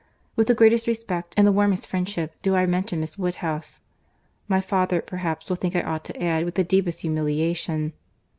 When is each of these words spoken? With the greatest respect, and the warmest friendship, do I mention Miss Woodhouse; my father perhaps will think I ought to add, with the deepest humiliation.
With 0.35 0.47
the 0.47 0.55
greatest 0.55 0.87
respect, 0.87 1.35
and 1.37 1.45
the 1.45 1.51
warmest 1.51 1.85
friendship, 1.85 2.31
do 2.41 2.55
I 2.55 2.65
mention 2.65 2.99
Miss 3.01 3.19
Woodhouse; 3.19 3.81
my 4.47 4.59
father 4.59 4.99
perhaps 4.99 5.47
will 5.47 5.57
think 5.57 5.75
I 5.75 5.81
ought 5.83 6.03
to 6.05 6.19
add, 6.23 6.43
with 6.43 6.55
the 6.55 6.63
deepest 6.63 7.01
humiliation. 7.01 7.93